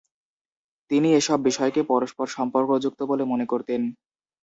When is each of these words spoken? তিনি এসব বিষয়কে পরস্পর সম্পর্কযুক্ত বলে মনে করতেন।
তিনি 0.91 1.09
এসব 1.13 1.39
বিষয়কে 1.43 1.81
পরস্পর 1.91 2.25
সম্পর্কযুক্ত 2.37 2.99
বলে 3.03 3.23
মনে 3.25 3.45
করতেন। 3.51 3.81